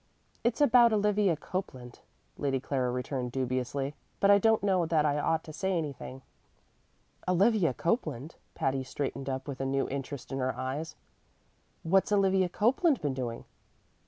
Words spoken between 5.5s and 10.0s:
say anything." "Olivia Copeland?" Patty straightened up with a new